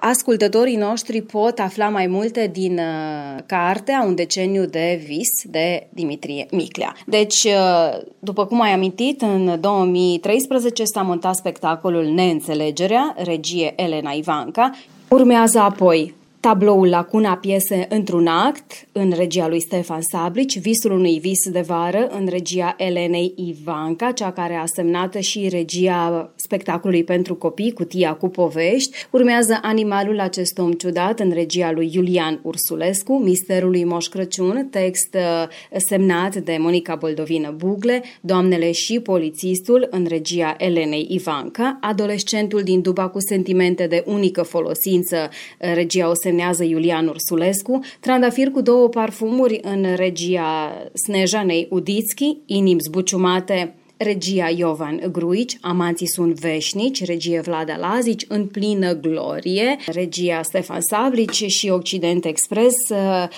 [0.08, 6.46] ascultătorii noștri pot afla mai multe din uh, cartea Un deceniu de vis de Dimitrie
[6.50, 6.94] Miclea.
[7.06, 14.70] Deci, uh, după cum ai amintit, în 2013 s-a montat spectacolul Neînțelegerea, regie Elena Ivanca.
[15.08, 16.14] Urmează apoi
[16.46, 22.06] tabloul Lacuna piese într-un act, în regia lui Stefan Sablici, Visul unui vis de vară,
[22.10, 28.28] în regia Elenei Ivanca, cea care a semnat și regia spectacolului pentru copii, Cutia cu
[28.28, 28.96] povești.
[29.10, 35.14] Urmează Animalul acest om ciudat, în regia lui Iulian Ursulescu, Misterul lui Moș Crăciun, text
[35.14, 42.80] uh, semnat de Monica Boldovină Bugle, Doamnele și polițistul, în regia Elenei Ivanca, Adolescentul din
[42.80, 45.28] Duba cu sentimente de unică folosință,
[45.58, 53.74] regia o semnează Iulian Ursulescu, Trandafir cu două parfumuri în regia Snejanei Uditski, Inim zbuciumate
[53.96, 61.44] regia Iovan Gruici, Amanții sunt veșnici, regie Vlada Lazici, în plină glorie, regia Stefan Sablici
[61.44, 62.96] și Occident Express, uh,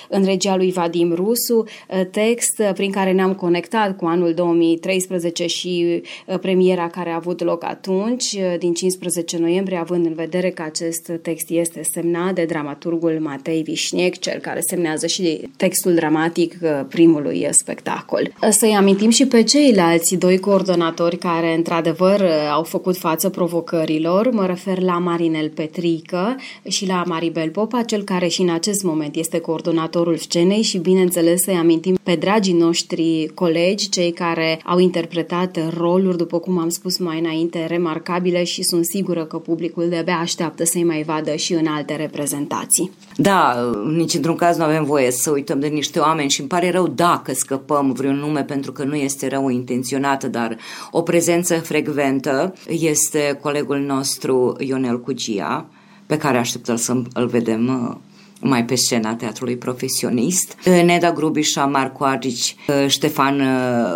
[0.09, 5.45] în regia lui Vadim Rusu, uh, text uh, prin care ne-am conectat cu anul 2013
[5.45, 6.01] și
[6.41, 11.49] premiera care a avut loc atunci, din 15 noiembrie, având în vedere că acest text
[11.49, 16.57] este semnat de dramaturgul Matei Vișnec, cel care semnează și textul dramatic
[16.89, 18.33] primului spectacol.
[18.49, 24.31] Să-i amintim și pe ceilalți doi coordonatori care, într-adevăr, au făcut față provocărilor.
[24.31, 26.35] Mă refer la Marinel Petrică
[26.67, 31.41] și la Maribel Popa, cel care și în acest moment este coordonatorul scenei și, bineînțeles,
[31.41, 36.97] să-i amintim pe dragii noștri colegi, cei care au interpretat roluri, după cum am spus
[36.97, 41.67] mai înainte, remarcabile și sunt sigură că publicul de-abia așteaptă să-i mai vadă și în
[41.67, 42.91] alte reprezentații.
[43.15, 46.71] Da, nici într-un caz nu avem voie să uităm de niște oameni și îmi pare
[46.71, 50.57] rău dacă scăpăm vreun nume pentru că nu este rău intenționată, dar
[50.91, 55.65] o prezență frecventă este colegul nostru Ionel Cugia,
[56.05, 57.95] pe care așteptăm să îl vedem uh,
[58.41, 60.55] mai pe scena teatrului profesionist.
[60.65, 63.41] Uh, Neda Grubișa, Marco Argici, uh, Ștefan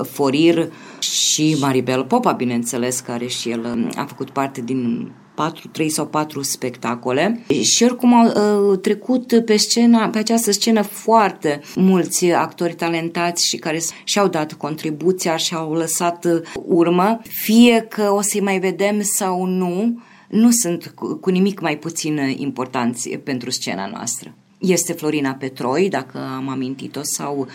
[0.03, 5.89] Forir și Maribel Popa, bineînțeles, care și el um, a făcut parte din patru, trei
[5.89, 12.74] sau patru spectacole și oricum au trecut pe scena, pe această scenă foarte mulți actori
[12.74, 16.28] talentați și care și-au dat contribuția și au lăsat
[16.65, 22.36] urmă, fie că o să-i mai vedem sau nu, nu sunt cu nimic mai puțin
[22.38, 24.34] importanți pentru scena noastră.
[24.60, 27.48] este Florina Petroi, dacă am amintit-o sau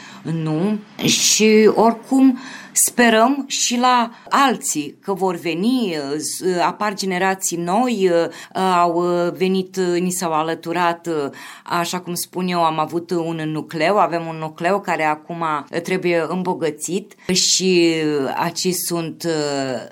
[0.43, 0.79] nu.
[1.05, 2.39] Și oricum
[2.87, 5.97] sperăm și la alții că vor veni,
[6.67, 8.11] apar generații noi,
[8.77, 9.05] au
[9.37, 11.09] venit, ni s-au alăturat,
[11.65, 15.45] așa cum spun eu, am avut un nucleu, avem un nucleu care acum
[15.83, 17.95] trebuie îmbogățit și
[18.37, 19.29] acei sunt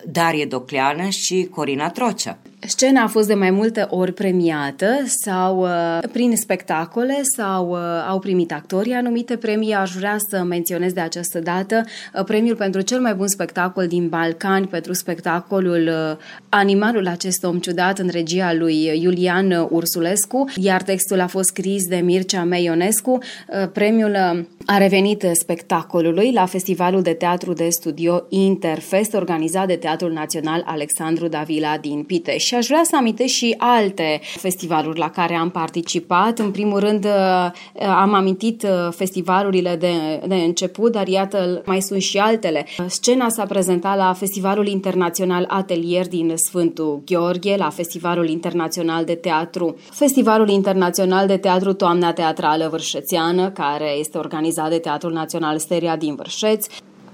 [0.06, 2.38] Darie Docleană și Corina Trocea.
[2.68, 8.18] Scena a fost de mai multe ori premiată sau uh, prin spectacole sau uh, au
[8.18, 9.74] primit actorii anumite premii.
[9.74, 14.08] Aș vrea să menționez de această dată uh, premiul pentru cel mai bun spectacol din
[14.08, 16.16] Balcani pentru spectacolul uh,
[16.48, 21.96] Animalul acest om ciudat în regia lui Iulian Ursulescu, iar textul a fost scris de
[21.96, 23.10] Mircea Meionescu.
[23.10, 29.76] Uh, premiul uh, a revenit spectacolului la Festivalul de Teatru de Studio Interfest organizat de
[29.76, 35.10] Teatrul Național Alexandru Davila din Pitești și aș vrea să amintesc și alte festivaluri la
[35.10, 36.38] care am participat.
[36.38, 37.50] În primul rând uh,
[37.86, 42.66] am amintit uh, festivalurile de, de început, dar iată mai sunt și altele.
[42.86, 49.76] Scena s-a prezentat la Festivalul Internațional Atelier din Sfântul Gheorghe, la Festivalul Internațional de Teatru,
[49.90, 56.14] Festivalul Internațional de Teatru Toamna Teatrală Vârșețeană, care este organizat de Teatrul Național Steria din
[56.14, 56.66] Vârșeț,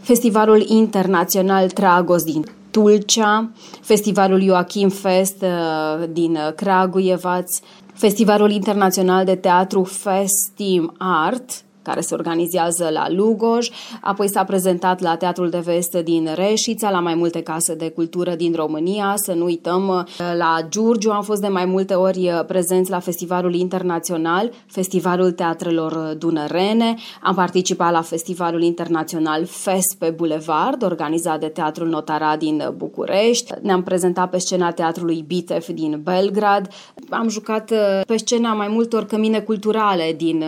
[0.03, 3.51] Festivalul Internațional Tragos din Tulcea,
[3.81, 7.45] Festivalul Joachim Fest uh, din uh, Cragujevac,
[7.95, 13.69] Festivalul Internațional de Teatru Festim Art care se organizează la Lugoj,
[14.01, 18.35] apoi s-a prezentat la Teatrul de Vest din Reșița, la mai multe case de cultură
[18.35, 20.05] din România, să nu uităm, uh,
[20.37, 26.15] la Giurgiu am fost de mai multe ori uh, prezenți la Festivalul Internațional, Festivalul Teatrelor
[26.19, 33.53] Dunărene, am participat la Festivalul Internațional FES pe Bulevard, organizat de Teatrul Notara din București,
[33.63, 36.69] ne-am prezentat pe scena Teatrului Bitef din Belgrad,
[37.11, 40.45] am jucat uh, pe scena mai multor cămine culturale din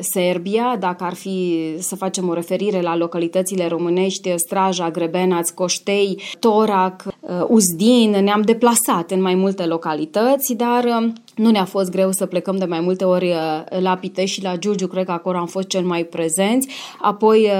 [0.00, 6.20] Serbia, România, dacă ar fi să facem o referire la localitățile românești, Straja, Grebenaț, Coștei,
[6.38, 12.12] Torac, uh, Uzdin, ne-am deplasat în mai multe localități, dar uh, nu ne-a fost greu
[12.12, 15.38] să plecăm de mai multe ori uh, la Pitești și la Giurgiu, cred că acolo
[15.38, 16.68] am fost cel mai prezenți.
[17.00, 17.50] Apoi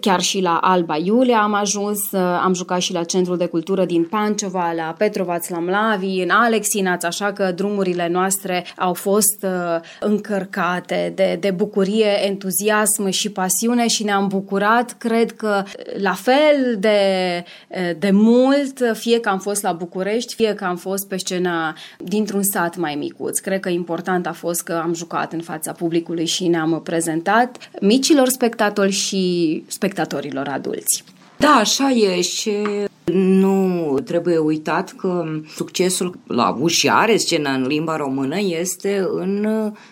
[0.00, 4.04] chiar și la Alba Iulia am ajuns, am jucat și la Centrul de Cultură din
[4.04, 9.46] Pancova, la Petrovaț, la Mlavi, în Alexinaț, așa că drumurile noastre au fost
[10.00, 15.62] încărcate de, de bucurie entuziasm și pasiune și ne-am bucurat, cred că
[15.98, 16.98] la fel de,
[17.98, 22.42] de mult, fie că am fost la București, fie că am fost pe scena dintr-un
[22.42, 23.38] sat mai micuț.
[23.38, 28.28] Cred că important a fost că am jucat în fața publicului și ne-am prezentat micilor
[28.28, 31.04] spectatori și spectatorilor adulți.
[31.38, 32.52] Da, așa e și
[33.12, 35.24] nu trebuie uitat că
[35.54, 39.46] succesul la avut și are scena în limba română este în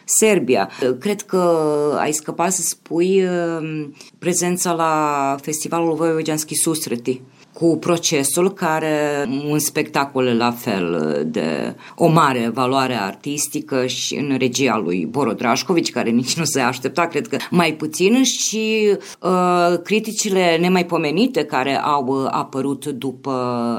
[0.05, 0.71] Serbia.
[1.01, 1.59] Cred că
[1.99, 3.87] ai scăpat să spui uh,
[4.19, 7.21] prezența la festivalul Voivođanski Susreti
[7.55, 14.77] cu procesul care un spectacol la fel de o mare valoare artistică și în regia
[14.85, 20.57] lui Boro Drașcovici, care nici nu se aștepta, cred că mai puțin și uh, criticile
[20.61, 23.33] nemaipomenite care au apărut după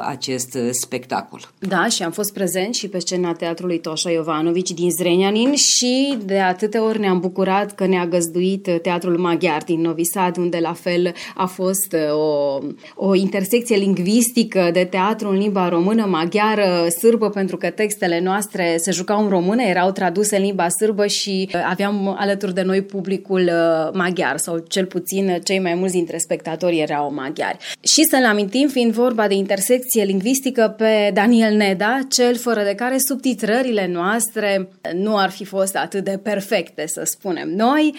[0.08, 1.40] acest spectacol.
[1.60, 6.40] Da, și am fost prezent și pe scena teatrului Toșa Iovanovici din Zrenjanin și de
[6.40, 11.14] atâtea ori ne-am bucurat că ne-a găzduit Teatrul Maghiar din Novi Sad, unde la fel
[11.36, 12.60] a fost o,
[12.96, 18.76] o intersecție secție lingvistică de teatru în limba română, maghiară, sârbă, pentru că textele noastre
[18.78, 22.82] se jucau în română, erau traduse în limba sârbă și uh, aveam alături de noi
[22.82, 27.58] publicul uh, maghiar sau cel puțin cei mai mulți dintre spectatori erau maghiari.
[27.82, 32.98] Și să-l amintim, fiind vorba de intersecție lingvistică, pe Daniel Neda, cel fără de care
[32.98, 37.96] subtitrările noastre nu ar fi fost atât de perfecte, să spunem noi.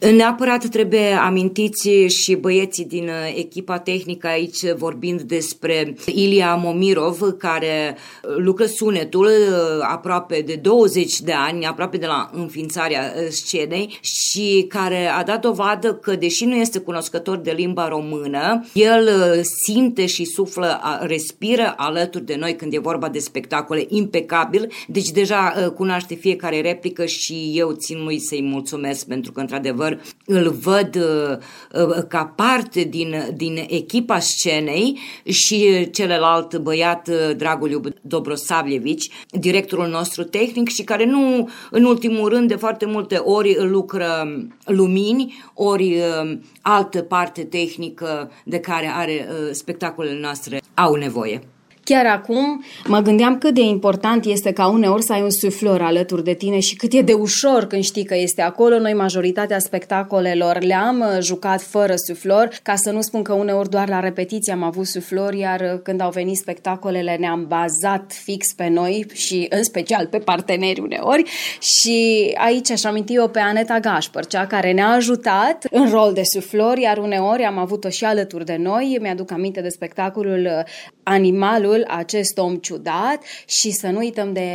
[0.00, 7.96] Neapărat trebuie amintiți și băieții din uh, echipa tehnică aici vorbind despre Ilia Momirov, care
[8.36, 14.64] lucră sunetul uh, aproape de 20 de ani, aproape de la înființarea uh, scenei și
[14.68, 19.08] care a dat dovadă că, deși nu este cunoscător de limba română, el
[19.42, 25.72] simte și suflă, respiră alături de noi când e vorba de spectacole impecabil, deci deja
[25.76, 30.96] cunoaște fiecare replică și eu țin lui să-i mulțumesc pentru că, într-adevăr, într-adevăr îl văd
[30.96, 31.36] uh,
[31.88, 40.22] uh, ca parte din, din echipa scenei și celălalt băiat, uh, Draguliu Dobrosavljevici, directorul nostru
[40.22, 44.28] tehnic și care nu, în ultimul rând, de foarte multe ori lucră
[44.64, 46.02] lumini, ori
[46.62, 51.42] altă parte tehnică de care are spectacolele noastre au nevoie.
[51.90, 56.24] Chiar acum mă gândeam cât de important este ca uneori să ai un suflor alături
[56.24, 58.78] de tine și cât e de ușor când știi că este acolo.
[58.78, 63.88] Noi majoritatea spectacolelor le-am uh, jucat fără suflor, ca să nu spun că uneori doar
[63.88, 68.68] la repetiție am avut suflor, iar uh, când au venit spectacolele ne-am bazat fix pe
[68.68, 71.24] noi și în special pe parteneri uneori
[71.60, 76.22] și aici aș aminti eu pe Aneta Gașpăr, cea care ne-a ajutat în rol de
[76.24, 78.98] suflor, iar uneori am avut-o și alături de noi.
[79.00, 80.64] Mi-aduc aminte de spectacolul uh,
[81.80, 84.48] Animalul, acest om ciudat și să nu uităm de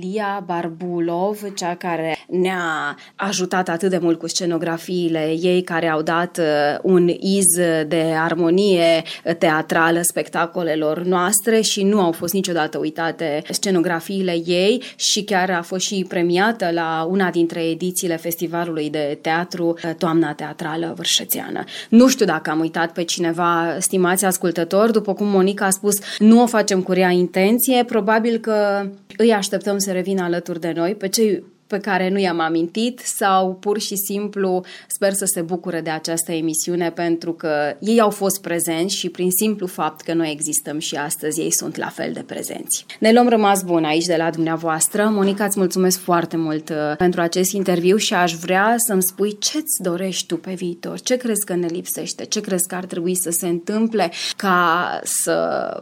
[0.00, 6.38] Lia Barbulov, cea care ne-a ajutat atât de mult cu scenografiile ei, care au dat
[6.38, 7.46] uh, un iz
[7.88, 9.02] de armonie
[9.38, 15.86] teatrală spectacolelor noastre și nu au fost niciodată uitate scenografiile ei și chiar a fost
[15.86, 21.64] și premiată la una dintre edițiile Festivalului de Teatru uh, Toamna Teatrală Vârșățeană.
[21.88, 26.42] Nu știu dacă am uitat pe cineva, stimați ascultători, după cum Monica a spus, nu
[26.42, 30.94] o facem cu rea intenție, probabil că îi așteptăm să revină alături de noi.
[30.94, 35.80] Pe cei pe care nu i-am amintit sau pur și simplu sper să se bucure
[35.80, 40.30] de această emisiune pentru că ei au fost prezenți și prin simplu fapt că noi
[40.32, 42.86] existăm și astăzi ei sunt la fel de prezenți.
[43.00, 45.08] Ne luăm rămas bun aici de la dumneavoastră.
[45.12, 49.82] Monica, îți mulțumesc foarte mult uh, pentru acest interviu și aș vrea să-mi spui ce-ți
[49.82, 53.30] dorești tu pe viitor, ce crezi că ne lipsește, ce crezi că ar trebui să
[53.30, 55.36] se întâmple ca să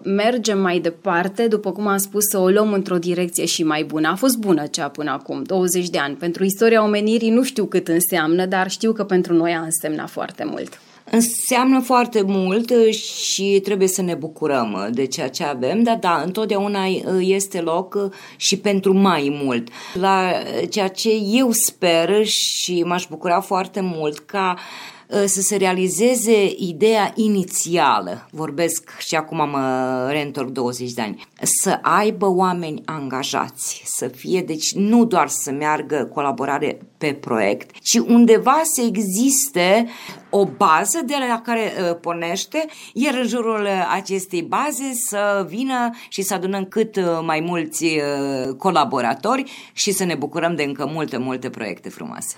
[0.04, 4.08] mergem mai departe, după cum am spus, să o luăm într-o direcție și mai bună.
[4.08, 6.14] A fost bună cea până acum, 20 20 de ani.
[6.14, 10.44] Pentru istoria omenirii nu știu cât înseamnă, dar știu că pentru noi a însemnat foarte
[10.44, 10.80] mult.
[11.10, 16.84] Înseamnă foarte mult și trebuie să ne bucurăm de ceea ce avem, dar da, întotdeauna
[17.20, 19.68] este loc și pentru mai mult.
[19.94, 20.32] La
[20.70, 27.12] ceea ce eu sper și m-aș bucura foarte mult ca Uh, să se realizeze ideea
[27.14, 31.26] inițială, vorbesc și acum mă reîntorc 20 de ani,
[31.62, 37.98] să aibă oameni angajați, să fie, deci nu doar să meargă colaborare pe proiect, ci
[37.98, 39.88] undeva să existe
[40.30, 46.22] o bază de la care uh, pornește, iar în jurul acestei baze să vină și
[46.22, 51.16] să adunăm cât uh, mai mulți uh, colaboratori și să ne bucurăm de încă multe,
[51.16, 52.36] multe proiecte frumoase.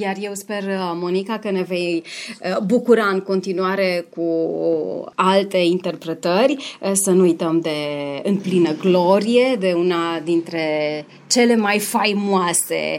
[0.00, 2.02] Iar eu sper, uh, Monica, că ne vei
[2.40, 4.24] uh, bucura în continuare cu
[5.14, 7.70] alte interpretări, uh, să nu uităm de
[8.22, 10.64] În plină glorie, de una dintre
[11.26, 12.98] cele mai faimoase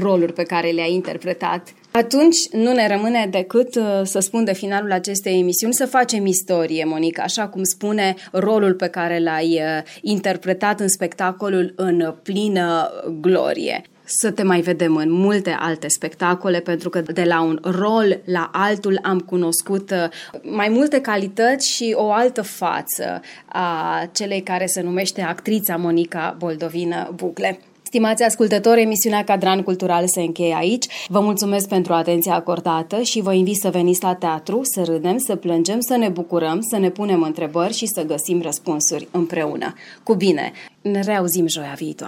[0.00, 1.74] roluri pe care le-ai interpretat.
[1.90, 3.72] Atunci nu ne rămâne decât
[4.02, 8.86] să spun de finalul acestei emisiuni să facem istorie, Monica, așa cum spune rolul pe
[8.86, 9.60] care l-ai
[10.00, 16.88] interpretat în spectacolul în plină glorie să te mai vedem în multe alte spectacole, pentru
[16.88, 20.08] că de la un rol la altul am cunoscut uh,
[20.42, 27.12] mai multe calități și o altă față a celei care se numește actrița Monica Boldovină
[27.14, 27.60] Bucle.
[27.92, 30.86] Stimați ascultători, emisiunea Cadran Cultural se încheie aici.
[31.08, 35.36] Vă mulțumesc pentru atenția acordată și vă invit să veniți la teatru, să râdem, să
[35.36, 39.74] plângem, să ne bucurăm, să ne punem întrebări și să găsim răspunsuri împreună.
[40.02, 40.52] Cu bine!
[40.80, 41.98] Ne reauzim joia viitoare!